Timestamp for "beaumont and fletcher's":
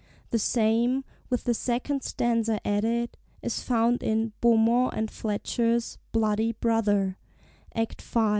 4.41-5.99